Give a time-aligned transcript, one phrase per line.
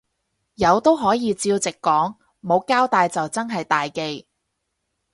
[0.55, 4.27] 有都可以照直講，冇交帶就真係大忌